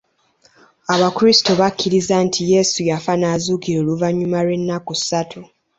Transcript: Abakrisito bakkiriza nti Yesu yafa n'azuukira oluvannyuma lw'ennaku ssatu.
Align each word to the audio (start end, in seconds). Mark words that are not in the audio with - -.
Abakrisito 0.93 1.51
bakkiriza 1.61 2.15
nti 2.25 2.41
Yesu 2.53 2.79
yafa 2.89 3.13
n'azuukira 3.17 3.77
oluvannyuma 3.81 4.37
lw'ennaku 4.45 4.93
ssatu. 4.99 5.39